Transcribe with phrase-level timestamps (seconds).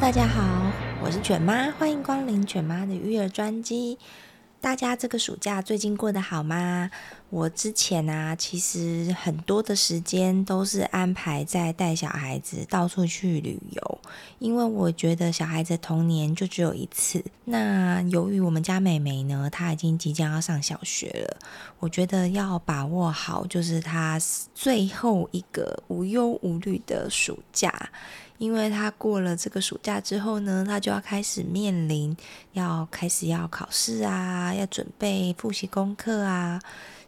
[0.00, 0.72] 大家好，
[1.02, 3.98] 我是卷妈，欢迎光临卷妈的育儿专机。
[4.58, 6.90] 大家这个暑假最近过得好吗？
[7.28, 14.00] 我之前啊，其实很多的时间都是安排在带小孩子到处去旅游，
[14.38, 17.22] 因为我觉得小孩子童年就只有一次。
[17.44, 21.36] 那由于我们家妹妹呢，她已经即将要上小学了，
[21.78, 24.18] 我觉得要把握好，就是她
[24.54, 27.90] 最后一个无忧无虑的暑假。
[28.40, 32.16] 因为他过了这个暑假之后呢，他就要开始面临
[32.54, 36.58] 要开始要考试啊，要准备复习功课啊，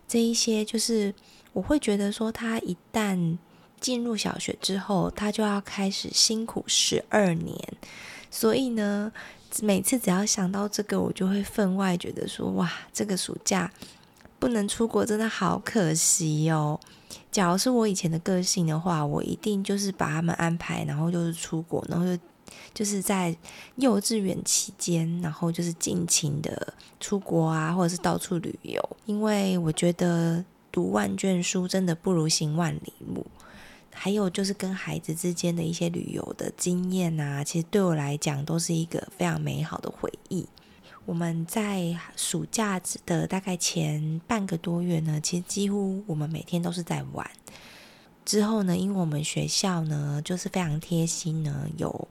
[0.06, 1.15] 这一些就是
[1.55, 3.39] 我会觉得说，他一旦
[3.81, 7.56] 进入小学之后，他就要开始辛苦十二年。
[8.31, 9.11] 所以呢，
[9.62, 13.73] 每次只要想到这个，我就会分外觉得说，哇，这个暑假
[14.39, 16.78] 不能出国，真的好可惜哦。
[17.33, 22.22] 假如是我以前的个性的话，我一定就是把他们安排，然后就是出国，然后就
[22.75, 23.34] 就是在
[23.77, 28.97] 幼稚园期间，然后就是尽情的出国啊，或者是到处旅游。
[29.06, 33.27] 因为我觉得读万卷书真的不如行万里路。
[33.94, 40.47] 还有就是跟孩子之间的一些旅游的经验啊，其实对我来讲都是一个非常美好的回忆。
[41.05, 47.28] 我们在暑假的大概前半个多月呢，其实几乎我们每天都是在玩。
[48.25, 52.09] 之后呢，因为我们学校呢就是非常贴心呢，有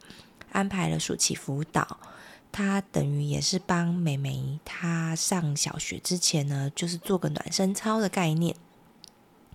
[0.52, 1.98] 安排了暑期辅导，
[2.52, 8.54] 他等于也是帮美美她上小学之前呢，就是做个暖身操的概念，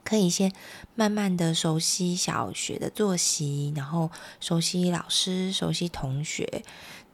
[0.06, 0.52] 可以先
[0.94, 4.08] 慢慢的熟悉小学的作息，然后
[4.38, 6.62] 熟悉老师，熟悉同学。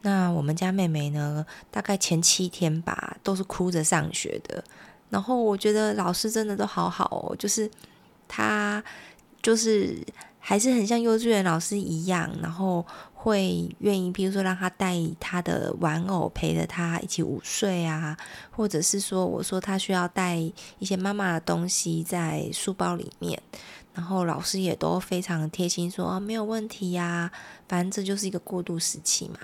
[0.02, 4.62] 那我们家妹妹呢，大概前七天吧，都是哭着上学的。
[5.08, 7.70] 然后我觉得老师真的都好好哦，就是
[8.28, 8.82] 她
[9.40, 10.04] 就是
[10.38, 12.84] 还是很像幼稚园老师一样，然后
[13.22, 18.16] 会愿意，比如说让他带他的玩偶陪着他一起午睡啊，
[18.50, 20.36] 或者是说我说他需要带
[20.80, 23.40] 一些妈妈的东西在书包里面，
[23.94, 27.30] 然后老师也都非常贴心说，说、哦、没有问题呀，
[27.68, 29.38] 反正这就是一个过渡时期嘛。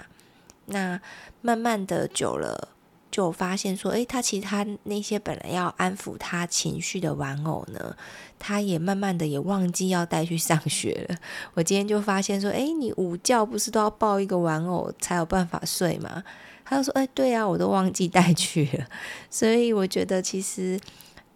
[0.66, 1.00] 那
[1.40, 2.70] 慢慢的久了，
[3.18, 7.96] 就发现说，诶，他其实他那些本来要安抚他情绪的玩偶呢，
[8.38, 11.16] 他也慢慢的也忘记要带去上学了。
[11.54, 16.22] 我今天就发现说，诶，你午觉不是都要抱一个玩偶才有办法睡吗？
[16.64, 18.86] 他就说，诶，对啊，我都忘记带去了。
[19.28, 20.78] 所以我觉得其实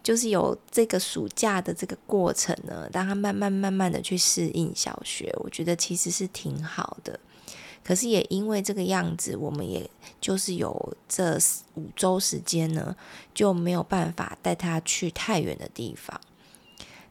[0.05, 7.19] 就是有这个暑假的这个过程呢，让他慢慢慢慢的去适应小学，我觉得其实是挺好的。
[7.85, 9.89] 可是也因为这个样子，我们也
[10.21, 11.37] 就是有这
[11.75, 12.95] 五周时间呢，
[13.35, 16.21] 就没有办法带他去太远的地方。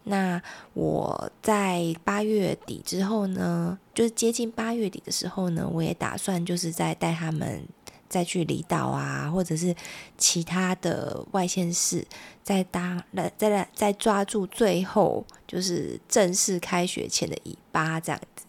[0.03, 0.41] 那
[0.73, 7.63] 我在八月底之后呢，就是接近八月底的时候呢，我也打算就是再带他们
[8.09, 9.75] 再去离岛啊，或者是
[10.17, 12.03] 其他的外县市，
[12.41, 18.45] 再搭来再来再抓住最后就是正式开学前的尾巴这样子。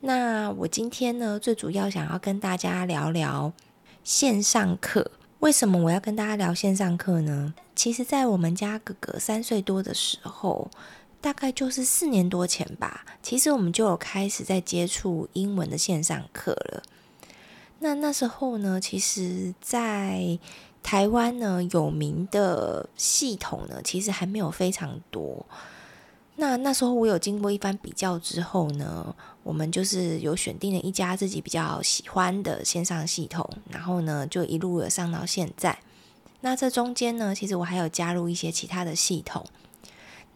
[0.00, 3.52] 那我今天呢，最主要想要跟大家聊聊
[4.04, 5.10] 线上课。
[5.40, 7.52] 为什么我要跟大家聊线上课呢？
[7.74, 10.70] 其实，在我们家哥哥三岁多的时候，
[11.20, 16.82] 大概就是四年多前吧，其实我们就有开始在接触英文的线上课了。
[17.80, 20.38] 那那时候呢，其实，在
[20.82, 25.44] 台湾呢，有名的系统呢，其实还没有非常多。
[26.40, 29.12] 那那时候我有经过一番比较之后呢，
[29.48, 35.78] 我们就是有选定了一家自己比较喜欢的线上系统，然后呢就一路的上到现在。
[36.42, 39.42] 那这中间呢，其实我还有加入一些其他的系统。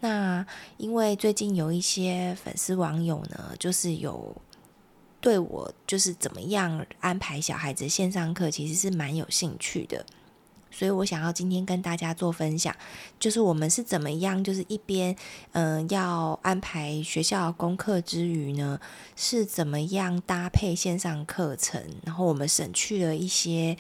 [0.01, 0.47] 那
[0.79, 4.35] 因为最近有一些粉丝网友呢，就是有
[5.21, 10.07] 对我就是怎么样安排小孩子线上课，其实是蛮有兴趣的。
[10.73, 12.75] 所以我想要今天跟大家做分享，
[13.21, 15.15] 就是我们是怎么样，就是一边
[15.53, 18.81] 嗯、要安排学校功课之余呢，
[19.15, 23.77] 是怎么样搭配线上课程，然后我们省去了一些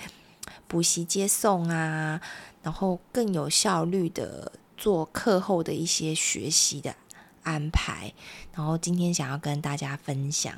[0.68, 2.20] 补习接送啊，
[2.62, 6.94] 然后更有效率的做课后的一些学习的
[7.42, 8.12] 安排，
[8.54, 10.52] 然后今天想要跟大家分享。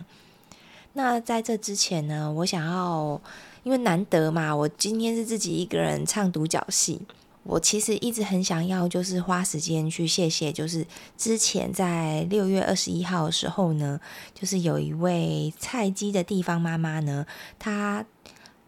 [0.97, 3.21] 那在这之前呢，我想要，
[3.65, 7.01] 因为难得嘛，我今天是自己一个人唱独角戏。
[7.43, 10.87] 我其实一直很想要，就是花时间去谢谢，就是
[11.19, 14.01] 之前在六月二十一号的时候呢，
[14.33, 17.27] 就是有一位菜鸡的地方妈妈呢，
[17.59, 18.07] 她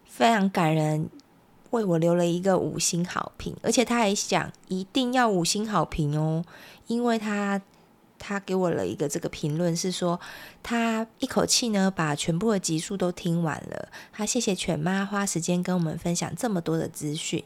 [0.05, 1.09] 非常感人，
[1.71, 6.45] 为我留了一个五星好评，而且她还想一定要五星好评哦，
[6.85, 7.59] 因为她
[8.19, 10.19] 他给我了一个这个评论，是说
[10.61, 17.43] 他一口气呢把全部的集数都听完了，他谢谢犬妈花时间跟我们分享这么多的资讯。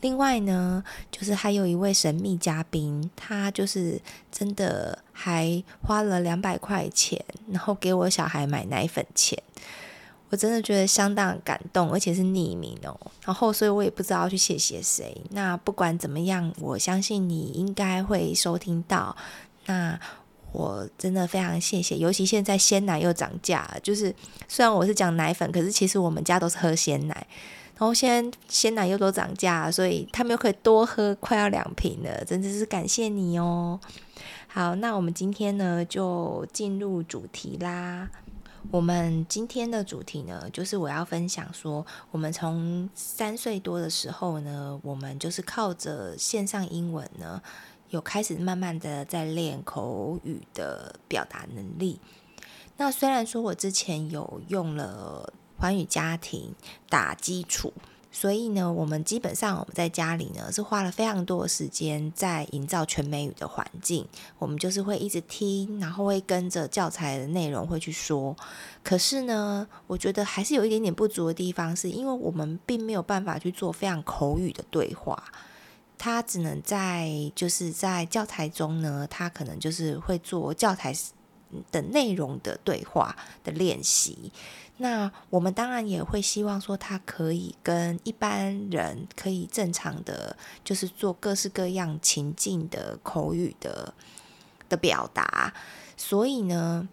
[0.00, 4.00] 另外呢，就是还有一位神秘嘉宾，他就是
[4.32, 9.40] 真的还花了两百块钱，然后给我小孩买奶粉钱，
[10.30, 12.98] 我真的觉得相当感动，而且是匿名哦。
[13.26, 15.20] 然后，所以我也不知道去谢谢谁。
[15.32, 19.14] 那不管怎么样，我相信你应该会收听到。
[19.66, 19.98] 那
[20.52, 24.14] 我真的非常谢谢，尤其现在鲜奶又涨价，就是
[24.48, 27.26] 虽然我是讲奶粉，可是其实我们家都是喝鲜奶。
[27.78, 33.80] 然后现在鲜奶又都涨价，所以他们又可以多喝快要两瓶了，真的是感谢你哦。
[34.48, 38.10] 好，那我们今天呢就进入主题啦。
[38.70, 47.40] 我们今天的主题呢，就是我要分享说，我们从三岁多的时候呢，我们就是靠着线上英文呢，
[47.90, 52.00] 有开始慢慢的在练口语的表达能力。
[52.76, 55.32] 那虽然说我之前有用了。
[55.62, 56.54] 寰宇家庭
[56.88, 57.70] 打基础，
[58.10, 64.08] 所以呢，我们基本上我们在家里呢是花了非常多的时间在营造全美语的环境。
[64.38, 68.34] 我们就是会一直听，然后会跟着教材的内容会去说。
[68.82, 75.22] 可是呢，我觉得还是有一点点不足的地方，是因为我们并没有办法去做非常口语的对话。
[76.02, 80.96] 他只能在就是在教材中呢，他可能就是会做教材
[81.70, 83.14] 的内容的对话
[83.44, 84.32] 的练习。
[84.78, 93.92] 那我们当然也会希望说，他可以跟一般人可以正常的，就是做各式各样情境的口语的
[94.70, 95.52] 的表达。
[95.98, 96.88] 所以呢，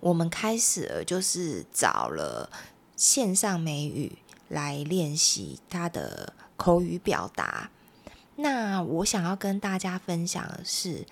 [0.00, 2.50] 我们开始了就是找了
[2.96, 4.18] 线上美语
[4.48, 7.70] 来练习他的口语表达。
[8.40, 11.06] 那我想要跟大家分享的是，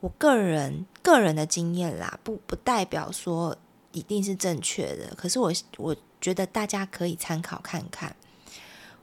[0.00, 3.56] 我个人个人的经验啦，不不代表说。
[3.92, 8.14] 一定是正确的，可是我我觉得大家可以参考看看。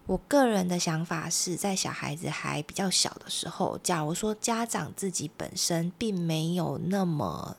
[0.05, 7.57] 我个人的想法是在小孩子还比较小的时候，假如说家长自己本身并没有那么，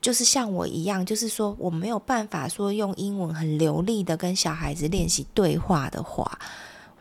[0.00, 6.40] 就是像我一样，就是说我没有办法说用英文很流利的跟小孩子练习对话的话，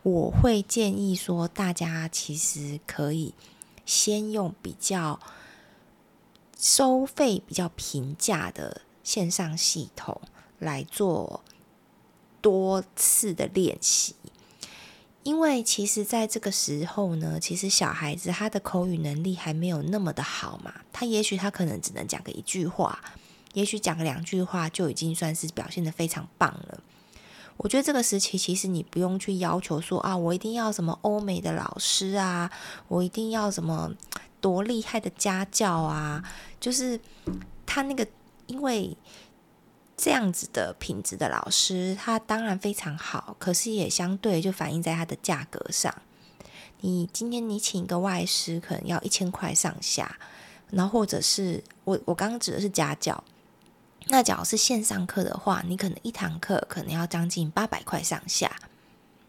[0.04, 3.34] 我会建议说大家其实可以
[3.86, 5.20] 先用比较
[6.58, 8.82] 收费比较平价的。
[9.02, 10.22] 线上系统
[10.60, 11.44] 来做
[12.42, 14.14] 多次的练习，
[15.24, 23.00] 因为其实在这个时候呢，其实小孩子他的口语能力还没有那么的好嘛，他也许他可能只能讲个一句话，
[23.54, 26.84] 也许讲个两句话就已经算是表现得非常棒了。
[27.60, 32.52] 我觉得这个时期其实你不用去要求说啊，我一定要什么欧美的老师啊，
[32.90, 33.94] 我一定要什么
[34.42, 36.24] 多厉害的家教啊，
[36.60, 37.00] 就是
[37.66, 38.06] 他那个。
[38.50, 38.98] 因为
[39.96, 45.94] 这样子的品质的老师，他当然非常好，可是也相对就反映在他的价格上。
[46.82, 50.18] 你今天你请一个外师，可能要一千块上下，
[50.72, 53.24] 然后或者是我我刚刚指的是家教，
[54.10, 58.52] 那假如是线上课的话，你可能一堂课可能要将近八百块上下。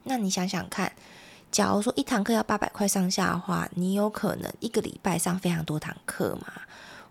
[0.05, 0.93] 那你想想看，
[1.53, 6.63] 假如说一堂课要八百块上下的话，你有可能一个礼拜上非常多堂课吗？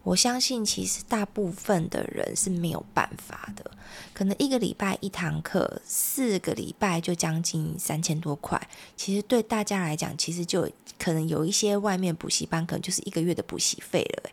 [0.01, 3.69] 我相信，其实大部分的人是没有办法的。
[4.13, 8.59] 可能一个礼拜一堂课，四个礼拜就将近三千多块。
[8.95, 14.29] 其实对大家来讲，其实就可能有一些外面补习班，可能就是一个月的补习费了。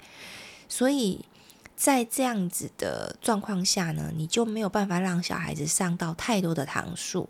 [0.68, 1.22] 所以
[1.76, 7.28] 在这样子的状况下呢，你就没有办法让小孩子上到太多的糖数。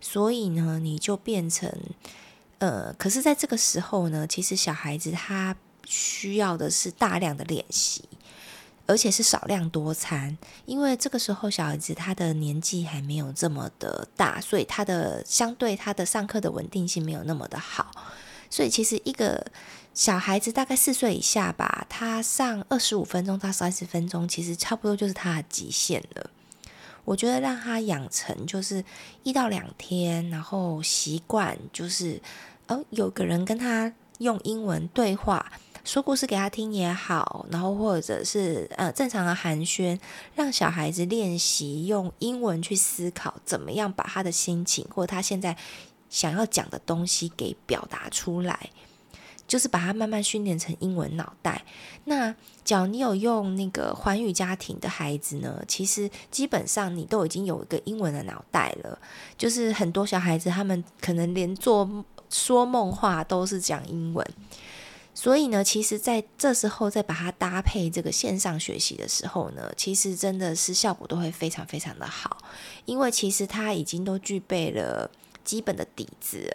[0.00, 1.70] 所以呢，你就变成
[2.58, 5.54] 呃，可是在这个时候呢，其实小孩子他。
[5.86, 8.02] 需要的是大量的练习，
[8.86, 17.90] 而且是少量多餐，因为这个时候小孩子他的年纪还没有这么的大，所以他的相对他的上课的稳定性没有那么的好，
[18.48, 19.46] 所以其实一个
[19.94, 26.30] 小孩子大概四岁以下吧，他上二十五分钟到三十分钟，其实差不多就是他的极限了。
[27.04, 28.84] 我觉得让他养成就是
[29.22, 32.20] 一到两天，然后习惯就是
[32.66, 35.52] 哦，有个人跟他用英文对话。
[35.84, 40.00] 说故事给他听也好，然后或者是呃正常的寒暄，
[40.34, 45.54] 让小孩子练习用英文去思考，怎么样把他的心情或者他现在
[46.08, 48.70] 想要讲的东西给表达出来。
[49.54, 51.64] 就是把它慢慢训练成英文脑袋。
[52.06, 52.34] 那
[52.64, 58.98] 假如你有用那个环宇家庭的孩子呢，其实基本上你都已经有一个英文的脑袋了。
[59.38, 61.88] 就是很多小孩子他们可能连做
[62.28, 64.28] 说梦话都是讲英文，
[65.14, 72.38] 所以呢，其实在这时候再把它搭配这个线上学习的时候呢，其实真的是效果都会非常非常的好，
[72.86, 75.08] 因为其实他已经都具备了
[75.44, 76.52] 基本的底子。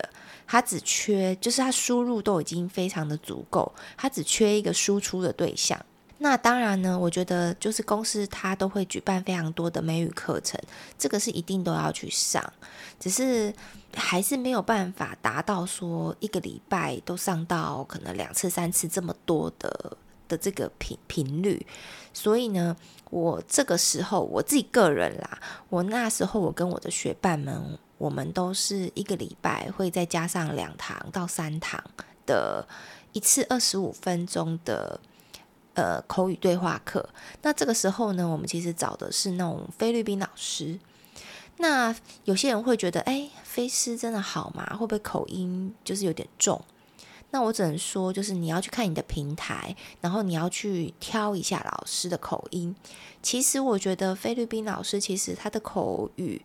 [0.52, 5.80] 他只缺，就是他输入都已经非常的足够，他只缺一个输出的对象。
[6.18, 10.60] 那当然呢，我觉得就是公司他都会举办非常多的美语课程，
[10.98, 12.44] 这个是一定都要去上，
[13.00, 13.54] 只是
[13.96, 19.96] 还是没有办法达到说一个礼拜都上到可能两次三次这么多的
[20.28, 21.64] 的这个频频率。
[22.12, 22.76] 所以呢，
[23.12, 25.40] 我这个时候我自己个人啦，
[25.70, 27.78] 我那时候我跟我的学伴们。
[28.00, 31.84] 我们都是一个礼拜会再加上两堂到三堂
[32.26, 32.68] 的
[33.12, 35.00] 一次二十五分钟的
[35.74, 37.08] 呃口语对话课。
[37.42, 40.80] 那这个时候呢，我们其实找的是那种菲律宾老师。
[41.58, 44.66] 那有些人会觉得，哎，菲师真的好吗？
[44.78, 46.64] 会不会口音就是有点重？
[47.32, 52.74] 那我只能说，就是你要去看你的平台，然后你要去挑一下老师的口音。
[53.22, 56.42] 其实我觉得菲律宾老师其实他的口语。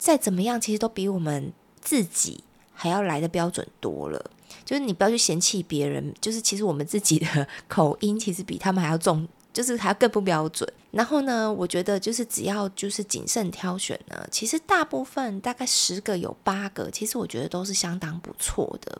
[0.00, 2.42] 再怎么样，其实都比我们自己
[2.72, 4.30] 还要来的标准多了。
[4.64, 10.66] 就是你不要去嫌弃别人，就是其实我们自己的口音其实比他们还要重，就是还要更不标准。
[10.90, 18.98] 然后呢，我觉得就是只要就是谨慎挑选呢，其实大部分大概十个有八个，其实我觉得都是相当不错的。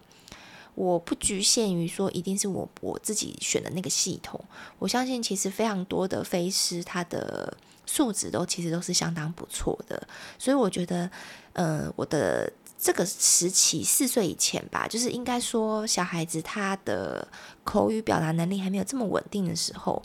[0.74, 4.38] 我不局限于说一定是我我自己选的那个系统，
[4.78, 7.56] 我相信其实非常多的飞师他的。
[7.92, 10.00] 素质都其实都是相当不错的，
[10.38, 11.10] 所以我觉得，
[11.54, 17.26] 呃，我的这个时期四岁以前吧，就是应该说小孩子他的
[17.64, 20.00] 口语表达能力还没有这么稳定的时候，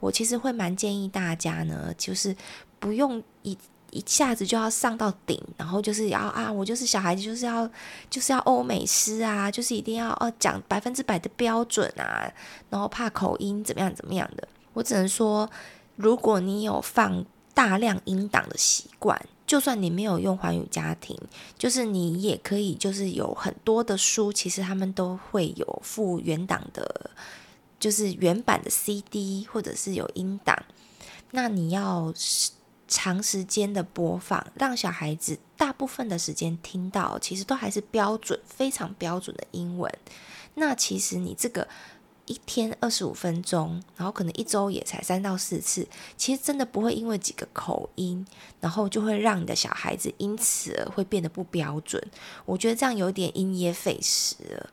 [0.00, 2.34] 我其实会蛮建议大家呢，就是
[2.80, 3.56] 不用一
[3.92, 7.70] 一下子就要上到顶，然后就是要啊，我就是小孩子就是要
[8.10, 12.28] 就是要欧美师啊，就是一定要哦讲百分之百的标准啊，
[12.68, 15.48] 然后怕口音怎么样怎么样的，我只能说。
[16.02, 21.16] 如果你有放大量音档的习惯，就算你没有用环宇家庭，
[21.56, 27.12] 就是你也可以，就是有很多的书，其实他们都会有附原档的，
[27.78, 30.60] 就是原版的 CD 或者是有音档。
[31.30, 32.12] 那你要
[32.88, 39.88] 长时间的播放，让小孩子大部分的时间听到，其实都还是标准、非常标准的英文。
[40.54, 41.68] 那其实你这个。
[42.32, 45.86] 一天二十五分钟，然后可能一周也才三到四次，
[46.16, 48.26] 其实真的不会因为几个口音，
[48.58, 52.02] 然后就会让你的小孩子因此而会变得不标准。
[52.46, 54.70] 我觉得这样有点因噎废食了。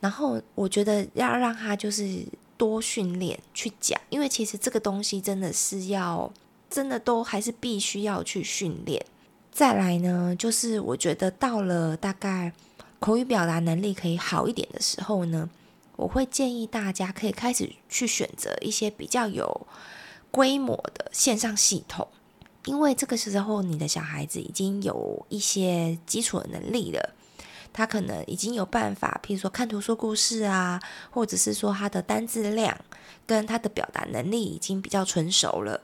[0.00, 2.22] 然后我觉得要让他就是
[2.58, 6.30] 多训练去讲，因为其实这个东西真的是要，
[6.68, 9.04] 真的都还是必须要去训练。
[9.50, 12.52] 再来呢，就是我觉得到了大概
[13.00, 15.48] 口语表达能力可以好一点的时候呢。
[15.98, 19.66] 我会建议大家可以开始去选择一些比较有
[20.30, 22.06] 规模的线上系统，
[22.66, 27.14] 因为这个时候你的小孩子已经有一些基础的能力了，
[27.72, 32.80] 他可能已经有办法，譬如说看图说故事啊，或者是说他的单字量
[33.26, 35.80] 跟他的表达能力已经比较成熟了。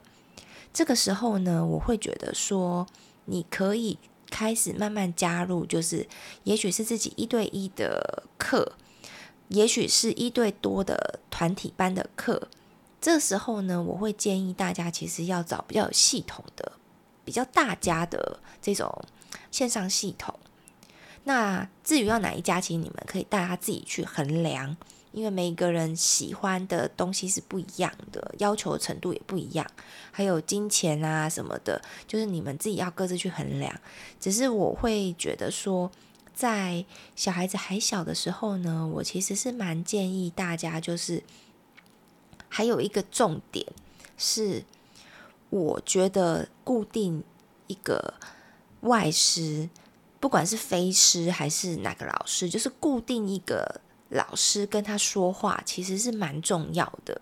[0.73, 2.87] 这个时候呢，我会觉得说
[3.25, 3.97] 你可以
[4.29, 6.07] 开始慢慢加入，就是
[6.45, 8.71] 也许是自己一对一的课。
[9.49, 12.47] 也许是一对多的团体班的课，
[12.99, 16.71] 这时候呢，我会建议大家其实要找比较有系统的、
[17.23, 19.03] 比较大家的这种
[19.51, 20.33] 线上系统。
[21.25, 24.75] 那至于要哪一家，其实你们可以大家自己去衡量，
[25.11, 29.65] 因为每一个人喜欢的东西是不一样的，要求程度也不一样，
[30.11, 33.71] 还有金钱啊什么的，就是你们自己要各自去衡量。
[34.19, 35.91] 只是我会觉得说。
[36.35, 41.23] 在小孩子还小的时候呢，我其实是蛮建议大家，就是
[42.49, 43.65] 还有一个重点
[44.17, 44.63] 是，
[45.49, 47.23] 我觉得固定
[47.67, 48.15] 一个
[48.81, 49.69] 外师，
[50.19, 57.21] 不管是飞师还是哪个老师，就是固定一个老师跟他说话，其实是蛮重要的。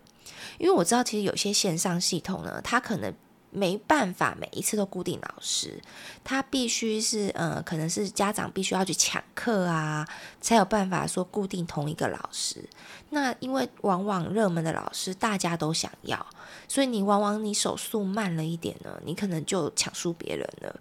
[0.57, 3.13] 因为我知道，其实有些线上系统呢，他可能
[3.53, 5.79] 没办法每一次都固定老师，
[6.23, 10.07] 他必须是呃，可能是家长必须要去抢课啊，
[10.41, 12.67] 才有办法说固定同一个老师。
[13.11, 16.25] 那因为往往热门的老师大家都想要，
[16.67, 20.79] 所以你往往你手速慢了一点呢，你可能就抢输别人了。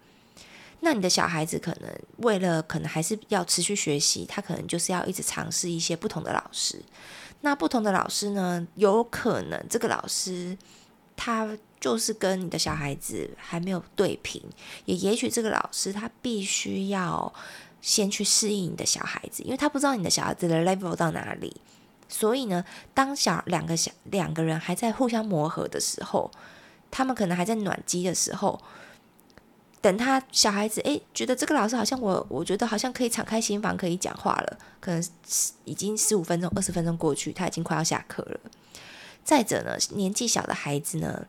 [0.80, 6.82] 那你的小孩子可能为了可能还是要持续学习，他可能就是要一直尝试一些不同的老师。
[7.42, 10.56] 那不同的老师呢，有可能这个老师
[11.14, 14.40] 他就是跟你的小孩子还没有对平，
[14.84, 17.34] 也也许这个老师他必须要
[17.80, 21.56] 先去适应你的小孩子，因为他不知道你的小孩子的 level 到哪里。
[22.08, 26.30] 所以呢，当小两个小两个人还在互相磨合的时候，
[26.92, 28.62] 他们可能还在暖机的时候。
[29.80, 34.58] 等他小孩子诶，觉得这个老师好像我，我觉得好像可以敞开心房，可以讲话了。
[34.78, 35.04] 可能
[35.64, 38.38] 已经十五分钟、二十分钟过去，他已经快要下课了。
[39.24, 41.26] 再者呢，年纪小的孩子呢，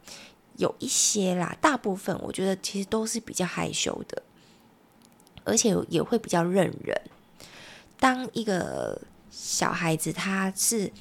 [0.57, 4.21] 有一些啦，大部分我觉得其实都是比较害羞的，
[5.43, 7.01] 而且也会比较认人。
[7.99, 10.91] 当一个小孩子他是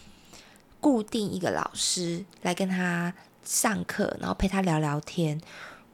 [0.81, 3.13] 固定一个老师来跟他
[3.45, 5.41] 上课，然后陪他聊聊天。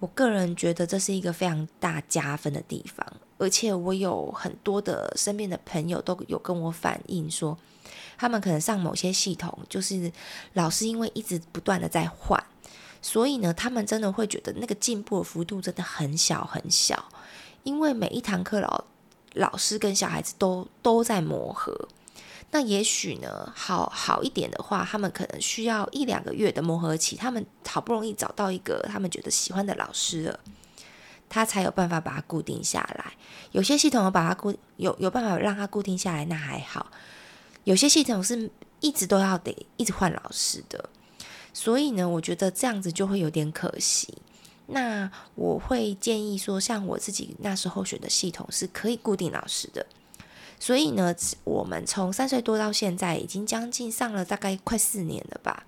[0.00, 3.04] 我个人觉得这是一个非常大加分的地方，
[3.36, 7.58] 而且我有很多的身边的朋友都有跟我反映说，
[8.16, 10.12] 他们可能上某些系统，就是
[10.52, 12.40] 老师因为一直不断的在换，
[13.08, 17.02] 所以呢，他们真的会觉得那个进步的幅度真的很小很小，
[17.62, 18.84] 因为每一堂课老
[19.32, 21.88] 老师跟小孩子都都在磨合。
[22.50, 30.40] 那也许呢，好好一点的话，他们可能需要一两个月的磨合期，他们好不容易找到一个他们觉得喜欢的老师了，
[31.30, 33.14] 他才有办法把它固定下来。
[33.52, 36.84] 有些系统有把它固有有办法让它固定下来，那还好；
[37.64, 38.50] 有些系统是
[38.80, 40.90] 一直都要得一直换老师的，
[41.58, 44.16] 所以呢，我觉得这样子就会有点可惜。
[44.66, 49.84] 那我会建议说，像我自己那时候选的系统是可以固定老师的。
[50.60, 51.12] 所以呢，
[51.42, 55.66] 我们从三岁多到现在，已经将近上了大概快四年了吧。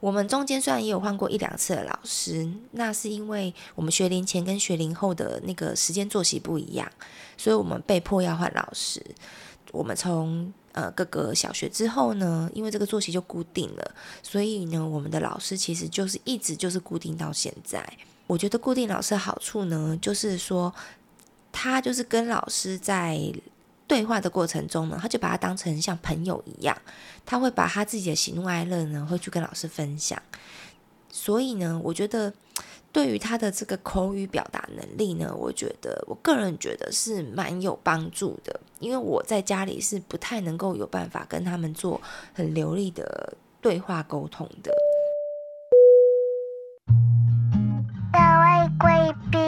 [0.00, 6.90] 我们中间虽然也有换过一两次的老师，那是因为我们学龄前跟学龄后的那个时间作息不一样，
[7.36, 9.00] 所以我们被迫要换老师。
[9.70, 17.86] 我们从呃各个小学之后呢，因为这个作息就固定了，所以呢，我们的老师其实就是一直就是固定到现在。
[18.26, 20.74] 我觉得固定老师的好处呢，就是说。
[21.50, 23.18] 他就是跟老师在
[23.86, 26.76] 对话的过程中呢，他就把他当成像朋友一样，
[27.24, 30.22] 他会把他自己的喜怒哀乐呢，会去跟老师分享。
[31.10, 32.32] 所以呢，我觉得
[32.90, 42.00] 对于他的这个口语表达能力呢，我觉得我个人觉得是蛮有帮助的，因为我在家里是不太能够有办法跟他们做
[42.34, 44.72] 很流利的对话沟通的。
[48.10, 49.40] 各位贵宾，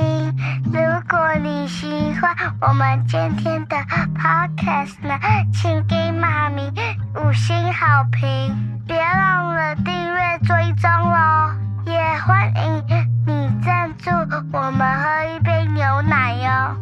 [0.67, 1.87] 如果你喜
[2.21, 3.77] 欢我们今天的
[4.15, 5.19] podcast 呢，
[5.53, 6.71] 请给妈咪
[7.17, 8.55] 五星好评，
[8.87, 14.10] 别忘了订阅追踪哦，也欢迎你赞助
[14.52, 16.76] 我们喝一杯牛奶哟。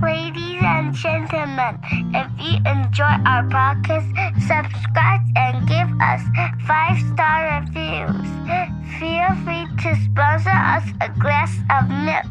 [0.00, 1.78] Ladies and gentlemen,
[2.12, 4.10] if you enjoy our podcast,
[4.48, 6.22] subscribe and give us
[6.66, 8.26] five star reviews.
[8.98, 12.26] Feel free to sponsor us a glass of milk.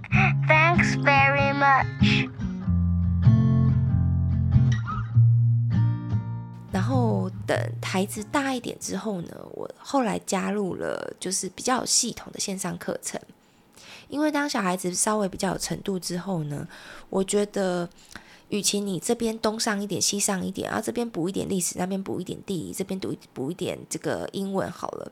[0.48, 2.35] Thanks very much.
[6.77, 13.19] 然后等孩子大一点之后呢，我后来加入了就是比较有系统的线上课程。
[14.09, 16.69] 因为当小孩子稍微比较有程度之后呢，
[17.09, 17.89] 我觉得，
[18.51, 25.11] 与其你这边东上一点西上一点，然后这边补一点历史，那边补一点地理，这边补补一点这个英文好了，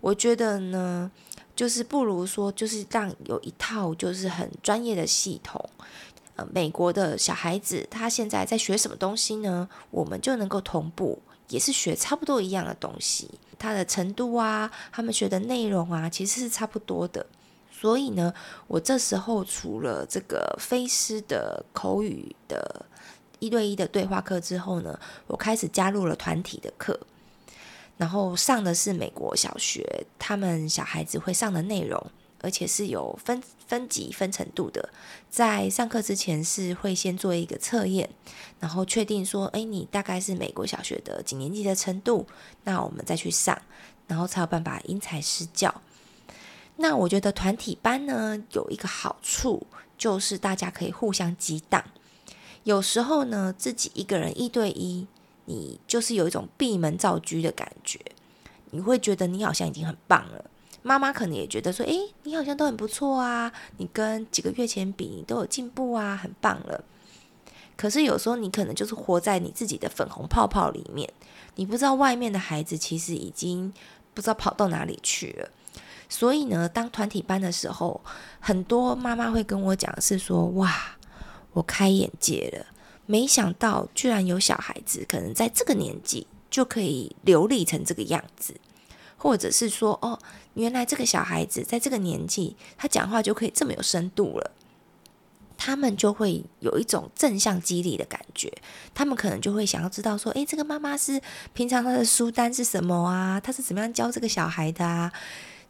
[0.00, 1.08] 我觉得呢，
[1.54, 5.64] 就是不如说，就是让有一套就是很专业的系统，
[6.52, 9.68] 美国的小孩子他现在在学什么东西呢？
[9.90, 17.26] 我们就能够同步，也是学差不多一样的东西，他的程度啊，他们学的内容啊，其实是差不多的。
[17.70, 18.34] 所以呢，
[18.66, 22.84] 我这时候除了这个菲师的口语的
[23.38, 24.98] 一对一的对话课之后呢，
[25.28, 26.98] 我开始加入了团体的课，
[27.96, 32.04] 然后上的是美国小学他们小孩子会上的内容，
[32.40, 34.88] 而且是有分分级分程度的。
[35.28, 38.08] 在上课之前是会先做一个测验，
[38.60, 42.26] 然后确定说，哎，你大概是美国小学的几年级的程度，
[42.64, 43.60] 那我们再去上，
[44.06, 45.82] 然后才有办法因材施教。
[46.76, 51.84] 那我觉得团体班呢，有一个好处，就是大家可以互相激荡。
[52.64, 55.06] 有时候呢，自己一个人一对一，
[55.46, 57.98] 你就是有一种闭门造车的感觉，
[58.70, 60.44] 你会觉得你好像已经很棒了。
[60.88, 66.82] 妈妈可能也觉得说，诶，你好像都很不错啊，你跟几个月前比，你都有进步啊，很棒了。
[67.76, 71.12] 可是有时候你可能就是活在你自己的粉红泡泡里面，
[71.56, 73.70] 你不知道外面的孩子其实已经
[74.14, 75.50] 不知道跑到哪里去了。
[76.08, 78.00] 所以呢，当团体班的时候，
[78.40, 80.96] 很多妈妈会跟我讲是说，哇，
[81.52, 82.64] 我开眼界了，
[83.04, 88.54] 没想到居然有小孩子可能在这个年纪就可以流利成这个样子。
[89.18, 90.18] 或者是说，哦，
[90.54, 94.52] 原来这个小孩子在这个年纪，他讲话就可以这么有深度了。
[95.60, 98.50] 他们就会有一种正向激励的感觉，
[98.94, 101.20] 他们可能就会想要知道说，诶，这个妈妈是
[101.52, 103.40] 平常她的书单是什么啊？
[103.40, 105.12] 她是怎么样教这个小孩的啊？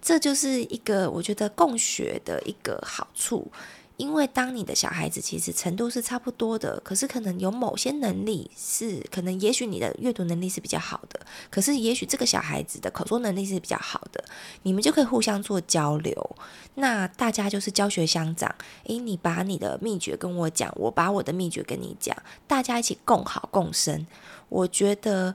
[0.03, 3.51] 这就是一个我觉得共学的一个好处。
[3.99, 11.19] 因为当你的小孩子其实程度是差不多的，可是可能有某些能力是可能，也许你的阅读能力是比较好的，
[11.51, 14.25] 可是也许这个小孩子的口说能力是比较好的，
[14.63, 16.37] 你们就可以互相做交流。
[16.77, 24.07] 那大家就是教学相长，诶，你把你的秘诀跟我讲，我把我的秘诀跟你讲，大家一起共好共生。
[24.49, 25.35] 我觉得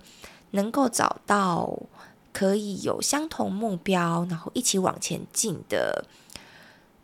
[0.52, 1.78] 能够找到
[2.32, 6.06] 可以有相同目标，然后一起往前进的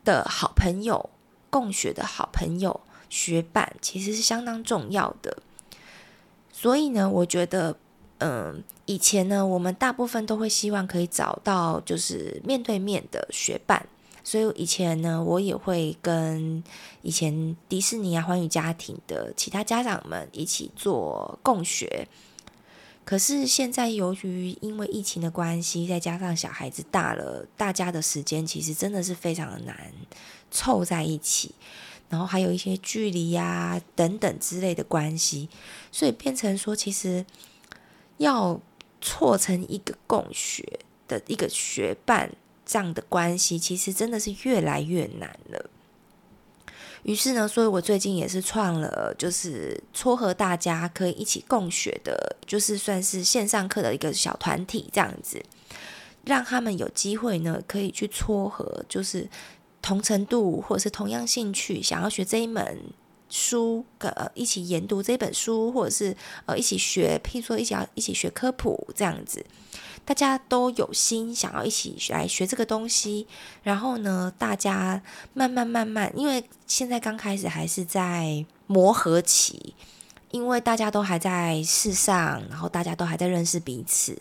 [0.06, 1.10] 的好朋友。
[1.50, 5.38] 共学的好朋友、学伴其实是相当重要的，
[6.52, 7.78] 所以呢，我觉得，
[8.20, 13.88] 嗯，以前呢，我们大部分都会希望可以找到就是面对面的学伴，
[14.24, 16.64] 所以以前呢，我也会跟
[17.02, 22.08] 以前迪士尼啊、欢愉家庭的其他家长们一起做共学。
[23.06, 29.92] 可是现在，由于因为疫情的关系，再加上小孩子大了，大家的时间其实真的是非常的难
[30.52, 31.54] 凑在一起，
[32.10, 35.50] 然后还有一些距离呀等等之类的关系，
[35.92, 37.26] 所以变成说，其实
[38.18, 38.60] 要
[39.02, 42.32] 凑成一个共学的一个学伴
[42.66, 45.70] 这样的关系，其实真的是越来越难了。
[47.04, 55.42] 于是呢，所以我最近也是创了，就是撮合大家可以一起共学的，就是算是线上课的一个小团体这样子，
[56.26, 59.30] 让他们有机会呢，可以去撮合，就是
[59.82, 62.80] 同程度或者是同样兴趣，想要学这一门
[63.30, 66.16] 书，呃，一起研读这本书，或者是
[66.46, 69.46] 呃一起学，譬如说一起要一起学科普这样子。
[70.06, 73.28] 大家都有心想要一起来学这个东西，
[73.62, 79.76] 然后呢，大家慢慢慢慢，因为现在刚开始还是在磨合期，
[80.32, 84.18] 因为大家都还在世上，然后大家都还在认识彼此，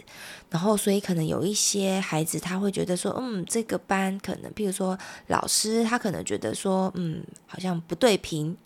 [0.50, 8.56] 然后所以可能有一些孩子他会觉得说，嗯，这个班可能，譬如说老师他可能觉得说，嗯，好像不对频。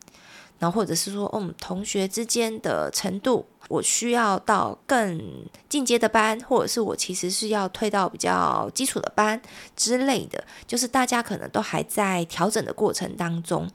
[0.58, 9.42] 然后或者是说，嗯，同学之间的程度，我需要到更进阶的班，或者是我其实是要退到比较基础的班
[9.74, 13.68] 之类的，就是大家可能都还在调整的过程当中，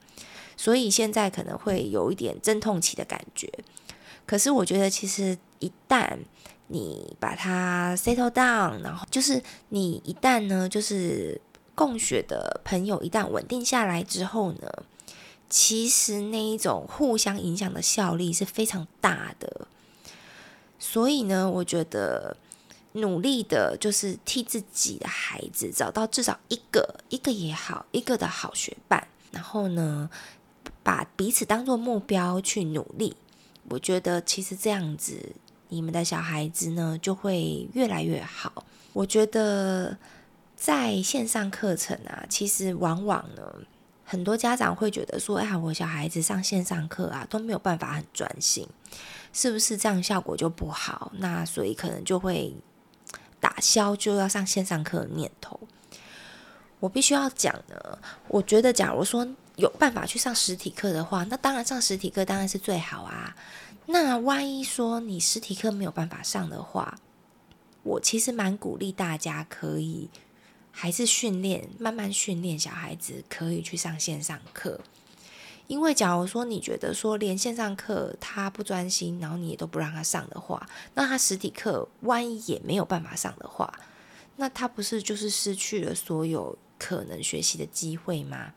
[0.58, 3.50] 所以现在可能会有一点阵痛期的感觉。
[4.26, 6.18] 可是我觉得，其实一旦
[6.68, 11.40] 你把它 settle down，然后就是你一旦呢，就是
[11.74, 14.70] 供血的朋友一旦稳定下来之后呢。
[15.50, 19.66] 其实那一种互相影响的效力是非常大的，
[20.78, 22.36] 所以呢，我觉得
[22.92, 30.10] 努力的就是替自己的孩子找到至少一个，一个也好，一个的好学伴，然后呢，
[30.88, 33.18] 把彼此当做目标去努力。
[33.68, 35.34] 我觉得其实这样子，
[35.68, 38.64] 你们的小孩子呢就会越来越好。
[38.94, 39.98] 我觉得
[40.56, 43.42] 在线上课程啊，其实往往呢。
[44.10, 48.66] 很多家长会觉得说：“哎呀，我小孩子上线上课啊，都没有办法很专心，
[49.34, 51.12] 是不是这样效果就不好？
[51.18, 52.56] 那所以可能就会
[53.42, 55.60] 打消就要上线上课的念头。”
[56.80, 63.36] 我必须要讲呢，我觉得假如说有办法去上实体课的话，那当然上实体课当然是最好啊。
[63.88, 66.98] 那万一说你实体课没有办法上的话，
[67.84, 70.10] 我其实蛮鼓励大家可以。
[70.80, 74.80] 还是训练，慢慢训练小孩子可以去上线上课，
[75.66, 83.74] 因为假如说你觉得说连线上课他不专心，然后你也都不让他上的话，那他实体课万一也没有办法上的话，
[84.36, 88.54] 那他不是就是失去了所有可能学习的机会吗？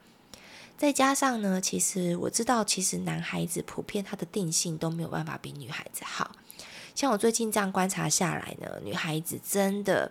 [0.81, 6.35] 再加上呢，其实我知道，其实男孩子普遍他的定性都没有办法比女孩子好，
[6.95, 10.11] 像我最近这样观察下来呢，女孩子真的。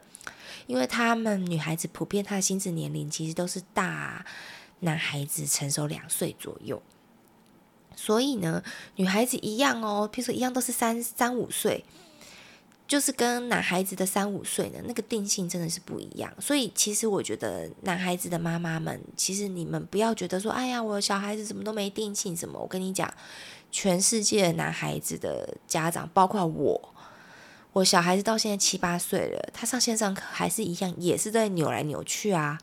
[0.68, 4.24] 因为他们女孩子普遍她的心智年龄其实都是大
[4.82, 6.80] 男孩子成熟两岁左右，
[7.96, 8.64] 所以呢，
[8.98, 11.84] 女孩子一样哦，譬如说一样都是三三五岁，
[12.90, 16.34] 就是跟男孩子的三五岁呢，那个定性真的是不一样。
[16.40, 22.60] 所以其实我觉得男孩子的妈妈们，其实你们不要觉得说，哎呀，我小孩子怎么都没定性什么。
[22.60, 23.08] 我跟你讲，
[23.72, 26.96] 全世界男孩子的家长，包括我，
[27.74, 32.58] 我小孩子到现在七八岁了，他上线上课还是一样，也是在扭来扭去啊。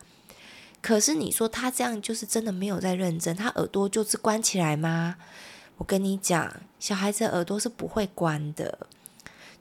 [0.83, 5.15] 可是你说他这样就是真的没有在认真，他耳朵就是关起来吗？
[5.77, 8.89] 我跟你讲，小孩子耳朵是不会关的。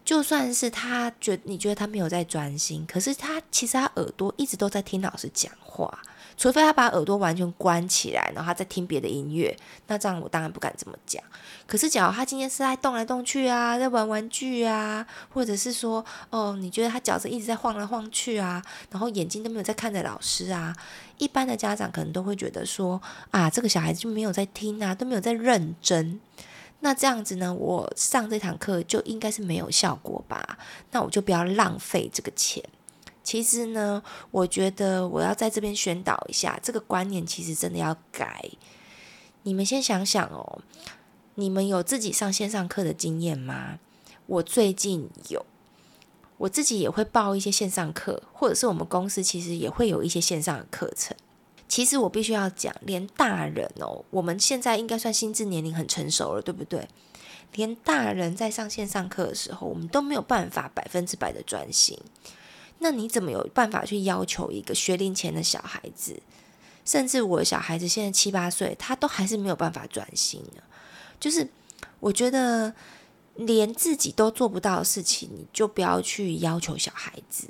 [0.06, 6.00] 就算是他觉你觉得他没有在专心，可是他其实他耳朵一直都在听老师讲话，
[6.38, 11.22] 除非他把耳朵完全关起来，然后他在听别的音乐，那这样我当然不敢这么讲。
[11.66, 20.76] 可是假如他今天是在动来动去啊，在玩玩具啊，或者是说哦，你觉得他脚是一直在晃来晃去啊，然后眼睛都没有在看着老师啊，
[21.18, 26.20] 一般的家长可能都会觉得说啊，这个小孩子就没有在听啊，都没有在认真。
[26.86, 30.60] 那这样子呢，我上这堂课就应该是没有效果吧？
[30.92, 32.64] 那我就不要浪费这个钱。
[33.24, 38.48] 其实呢，我觉得我要在这边宣导一下，这个观念其实真的要改。
[39.42, 40.62] 你们先想想哦，
[41.34, 43.80] 你们有自己上线上课的经验吗？
[44.28, 45.44] 我最近有，
[46.38, 51.18] 我自己也会报一些线上课，或者是我们公司其实也会有一些线上的课程。
[51.68, 56.88] 其实我必须要讲，连大人哦，我们现在应该算心智年龄很成熟了，对不对？
[57.54, 61.98] 连大人在上线上课的时候，我们都没有办法百分之百的专心。
[62.80, 66.22] 那你怎么有办法去要求一个学龄前的小孩子，
[66.86, 70.62] 甚至我的小孩子现在七八岁，他都还是没有办法专心呢？
[71.20, 71.50] 就是
[72.00, 72.74] 我觉得
[73.36, 77.48] 连自己都做不到的事情，你就不要去要求小孩子。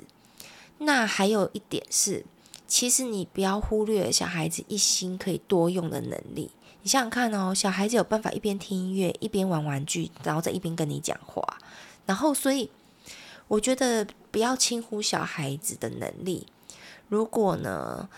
[0.78, 2.24] 那还有一点是。
[2.68, 6.50] 其实你不要忽略小孩子一心可以多用的能力。
[6.82, 11.42] 你想想看哦，小孩子有办法一边听音乐一边玩玩具，然后再一边跟你讲话。
[12.04, 12.70] 然后，所以
[13.48, 16.46] 我觉得不要轻忽小孩子的能力。
[17.08, 18.08] 如果呢，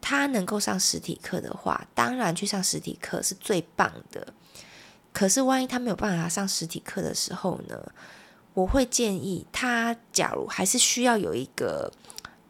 [0.00, 4.32] 他能够上实体课的话，当然去上实体课是最棒的。
[5.12, 7.92] 可是万一他没有办法上实体课的时候呢，
[8.54, 11.92] 我会建议他，假如还是需要有一个。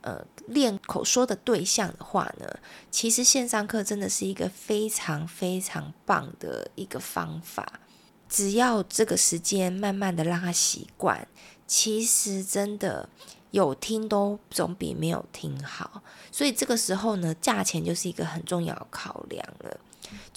[0.02, 2.46] 呃，练口说的对象的话呢，
[2.90, 7.80] 其实线上课真的是一个非常非常棒的一个方法。
[8.28, 11.26] 只要这个时间慢慢的让他习惯，
[11.66, 13.08] 其实真的
[13.50, 16.02] 有听都总比没有听好。
[16.30, 19.76] 所以这个时候呢，价钱就是一个很重要的考量了。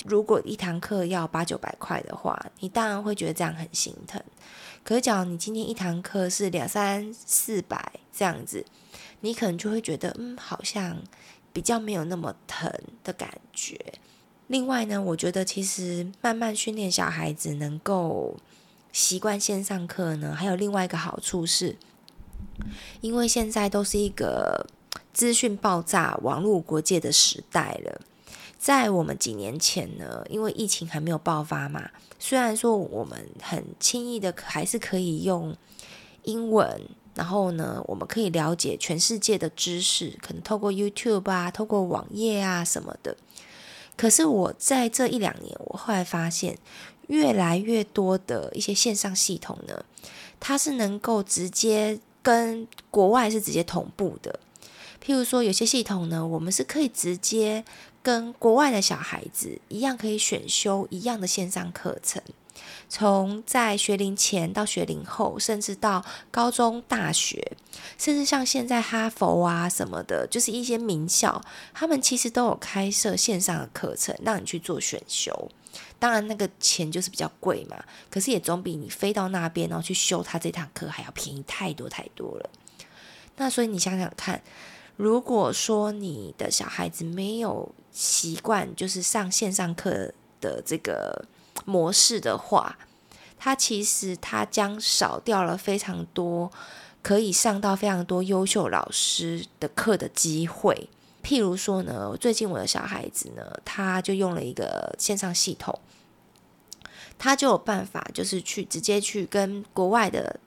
[0.06, 4.22] 如果一堂课要八九百块的话，你当然会觉得这样很心疼。
[4.84, 8.66] 可是，假如你今天一堂课是两三四百这样子。
[9.26, 11.02] 你可能就会觉得，嗯，好像
[11.54, 12.70] 比较没有那么疼
[13.06, 13.80] 的感觉。
[14.48, 18.36] 另外呢，我觉得其实慢慢训练小孩子能够
[18.92, 21.78] 习惯线上课呢，还有另外一个好处是，
[23.00, 24.68] 因为现在都是一个
[25.14, 28.02] 资讯爆炸、网络国界的时代了。
[28.64, 35.54] 在我们几年前呢，因为疫情还没有爆发嘛，虽然说我们很轻易的还是可以用
[36.24, 36.82] 英文。
[37.16, 43.16] 然后呢，我们可以了解全世界的知识，可能透过 YouTube 啊，透过网页啊什么的。
[43.96, 46.58] 可是我在这一两年，我后来发现，
[47.06, 49.86] 越来越多的一些线上系统呢，
[50.40, 54.40] 它是能够直接跟国外是直接同步的。
[55.06, 57.64] 譬如说，有些系统呢，我们是可以直接
[58.04, 62.22] 跟国外的小孩子一样，可以选修一样的线上课程。
[62.88, 67.54] 从在学龄前到学龄后，甚至到高中、大学，
[67.98, 71.42] 甚至像现在哈佛啊什么的，就是一些名校，
[71.74, 75.50] 他们其实都有开设线上的课程，让你去做选修。
[75.98, 82.50] 当然，那个钱就是比较贵嘛，可是也总比你飞到那边然后去修他这堂课还要便宜太多太多了。
[83.38, 84.44] 那所以你想想看，
[84.98, 91.26] 如果说你的小孩子没有习惯，就是上线上课的这个。
[91.66, 92.78] 模式的话，
[93.38, 96.52] 它其实它将少掉了非常多
[97.04, 100.90] 可以上到非常多优秀老师的课的机会。
[101.24, 105.80] 譬如说呢，最近我的小孩子呢，他就用了一个线上系统，
[107.20, 110.40] 他就有办法，就是去直接去跟国外的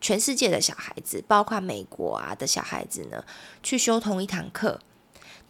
[0.00, 3.24] 全世界的小孩子，包括美国啊的小孩子呢，
[3.62, 4.80] 去修同一堂课。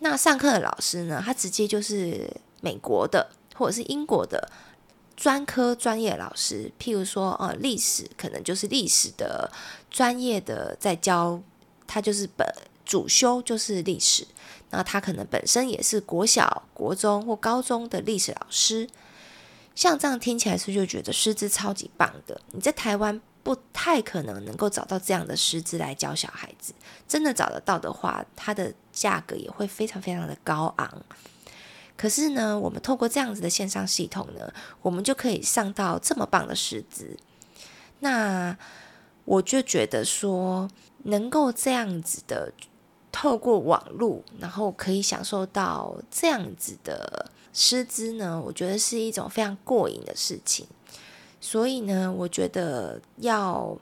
[0.02, 4.50] 那上课的老师呢，他直接就是美国的或者是英国的。
[5.14, 9.48] 专科专业老师，譬如说，呃，历史可能就是历史的
[9.88, 11.40] 专业的在教，
[11.86, 12.44] 他就是本
[12.84, 14.26] 主修就是历史，
[14.70, 18.88] 那他可能本身也是国小、国中或高中的历史老师，
[19.76, 22.40] 像这样听起来是就觉得师资超级棒的。
[22.50, 26.72] 你在台湾不太可能能够找到这样的师资来教小孩子。
[27.08, 31.02] 真的找得到的话，它的价格也会非常非常的高昂。
[31.96, 37.16] 可是呢，我们透过这样子的线上系统呢，我们就可以上到这么棒的师资。
[38.00, 38.56] 那
[39.24, 40.68] 我就觉得说，
[41.04, 42.52] 能够这样子的
[43.12, 50.66] 透过网络，然后可以享受到这样子的师资呢，我觉得是一种非常过瘾的事情。
[51.42, 53.76] 所以呢，我觉得要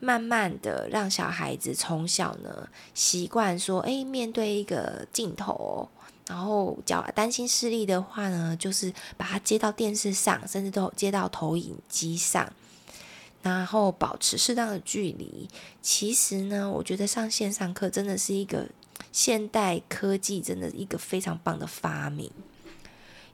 [0.00, 5.88] 慢慢的让小孩子从小呢习惯说，诶，面对一个镜头。
[6.26, 12.50] 然后，较担心视力的话呢，就是把它接到电视上，甚至都接到投影机上，
[13.42, 15.46] 然后保持适当的距离。
[15.82, 18.66] 其实呢，我觉得上线上课真的是一个
[19.12, 22.30] 现代科技真的一个非常棒的发明，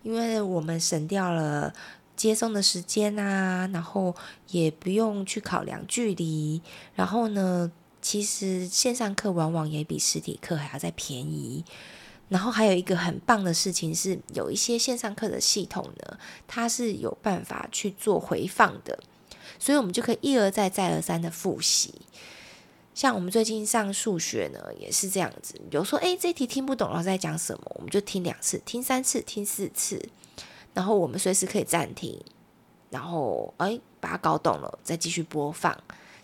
[0.02, 1.72] 因为我们省掉了
[2.20, 4.14] 接送的时间啊，然后
[4.48, 6.60] 也不用去考量距离。
[6.94, 11.64] 然后呢，其实线上课往往也比实体课还要再便宜。
[12.28, 18.98] 然后还有一个很棒的事情是，有一些线上课的系统呢，它是有办法去做回放的，
[19.58, 21.94] 所以我们就可以一而再、再而三的复习。
[22.94, 25.54] 像我们最近上数学呢，也是这样子。
[25.70, 30.00] 比如说，哎，这题听不懂，老师在讲什么，我们就听两次、听三次、听四次，
[30.74, 32.18] 然后我们随时可以暂停，
[32.90, 35.76] 然后哎，把它搞懂了，再继续播放。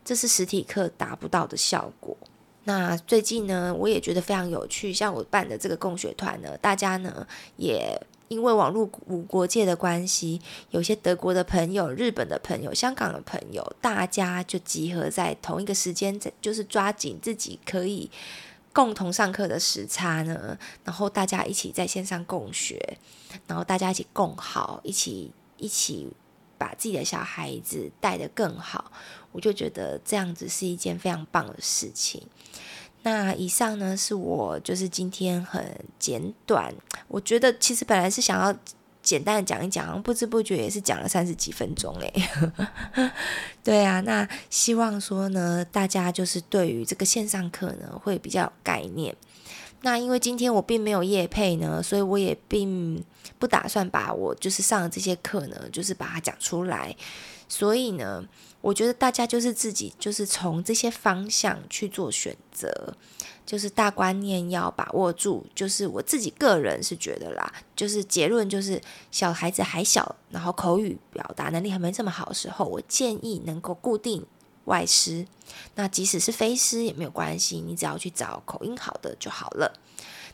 [0.05, 2.17] 这是实体课达不到的效果。
[2.65, 4.93] 那最近呢，我也觉得非常有趣。
[4.93, 18.11] 像我办的这个共学团呢，大家呢也因为网络无国界的关系，有些德国的朋友、日本的朋友、香港的朋友，大家就集合在同一个时间，就是抓紧自己可以
[18.77, 22.99] 共同上课的时差呢，然后大家一起在线上共学，
[23.47, 26.13] 然后大家一起共好，一起一起
[26.59, 28.93] 把自己的小孩子带得更好。
[29.33, 32.27] 我就觉得这样子是一件非常棒的事情。
[33.03, 36.75] 那以上呢，是我就是今天很简短。
[37.09, 38.55] 我觉得其实本来是想要
[39.07, 42.13] 简单的讲一讲，不知不觉也是讲了三十几分钟诶。
[43.63, 49.15] 对啊，那希望说呢，大家就是对于这个线上课呢会比较有概念。
[49.83, 53.01] 那因为今天我并没有业配呢，所以我也并
[53.39, 56.97] 不打算把我就是上的这些课呢，就是把它讲出来。
[57.49, 58.25] 所以呢，
[58.67, 62.93] 我觉得大家就是自己就是从这些方向去做选择，
[63.47, 65.47] 就是大观念要把握住。
[65.55, 74.27] 就是我自己个人是觉得啦，就是结论就是小孩子还小，然后口语表达能力还没这么好的时候，我建议能够固定
[74.65, 75.25] 外师。
[75.77, 79.73] 那即使是非师也没有关系，你只要去找口音好的就好了。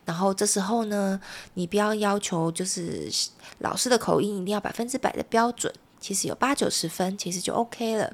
[0.07, 1.21] 然后这时候呢，
[1.53, 3.13] 你不要要求就是
[3.59, 5.71] 老师的口音一定要百分之百的标准。
[6.03, 8.13] 其实有八九十分，其实就 OK 了。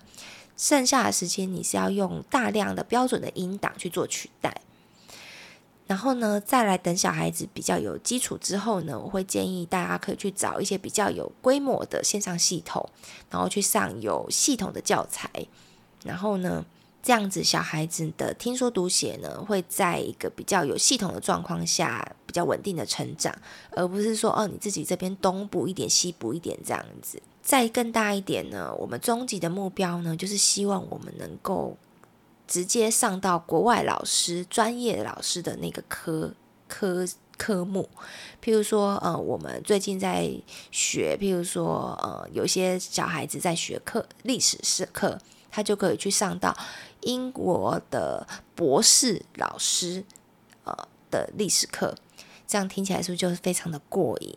[0.57, 4.61] 剩下的时间你是要用大量的标准的音档去做取代。
[5.87, 12.87] 然后呢，再来等小孩子比较有基础之后呢，我会建议大家可以去找一些比较有规模的线上系统，
[13.31, 15.31] 然后去上有系统的教材。
[16.05, 16.66] 然后呢，
[17.03, 23.35] 这样子小孩子的听说读写呢，会在一个比较有系统的状况下，比较稳定的成长，
[23.70, 27.22] 而不是说哦，你自己这边东补一点，西补一点这样子。
[27.49, 31.79] 再更大一点呢，我们终极的目标呢，就是希望我们能够
[32.47, 36.35] 直接上到国外老师、专业老师的那个科
[36.69, 37.09] 科
[37.39, 37.89] 科目。
[38.45, 40.31] 譬如说，呃，我们最近在
[40.71, 45.19] 学，譬如说，呃，有些小孩子在学课历史史课，
[45.51, 46.55] 他就可以去上到
[47.01, 50.05] 英国的博士老师
[50.65, 50.77] 呃
[51.11, 51.95] 的历史课，
[52.47, 54.37] 这样听起来是不是就是非常的过瘾？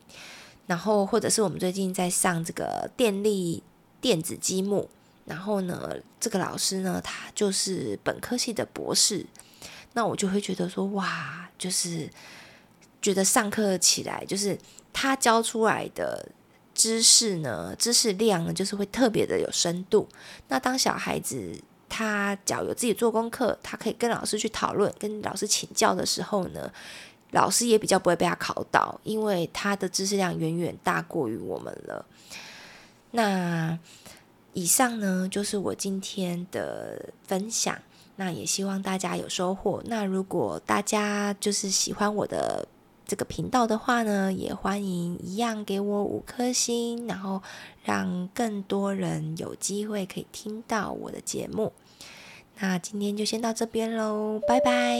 [0.71, 3.61] 然后，或者是我们最近在上这个电力
[3.99, 4.87] 电子积木，
[5.25, 9.25] 然后呢，这个老师呢，他就是本科系的博士，
[9.91, 12.09] 那我就会觉得说，哇，就是
[13.01, 14.57] 觉得上课起来，就是
[14.93, 16.29] 他教出来的
[16.73, 20.07] 知识呢，知识量呢，就是会特别的有深度。
[20.47, 26.71] 那当小孩子他只要有自己做功课，他可以跟老师去讨论，跟老师请教的时候呢，
[27.31, 32.05] 老师也比较不会被他考到，因为他的知识量远远大过于我们了。
[33.11, 33.77] 那
[34.53, 37.77] 以上呢，就是我今天的分享。
[38.17, 39.81] 那也希望大家有收获。
[39.85, 42.67] 那如果大家就是喜欢我的
[43.07, 47.41] 这个频道的话呢，也欢迎一样给我五颗星，然后
[47.83, 51.73] 让更多人有机会可以听到我的节目。
[52.59, 54.99] 那今天就先到这边喽，拜拜。